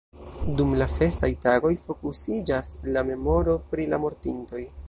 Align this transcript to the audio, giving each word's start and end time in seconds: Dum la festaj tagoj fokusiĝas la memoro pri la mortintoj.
Dum 0.61 0.71
la 0.81 0.87
festaj 0.93 1.29
tagoj 1.43 1.71
fokusiĝas 1.83 2.75
la 2.97 3.07
memoro 3.13 3.59
pri 3.75 3.91
la 3.93 4.05
mortintoj. 4.09 4.69